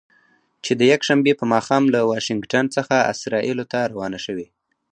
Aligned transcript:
چې 0.65 0.71
د 0.79 0.81
یکشنبې 0.93 1.33
په 1.39 1.45
ماښام 1.53 1.83
له 1.93 1.99
واشنګټن 2.11 2.65
څخه 2.75 2.95
اسرائیلو 3.13 3.65
ته 3.71 3.79
روانه 3.91 4.19
شوې. 4.25 4.47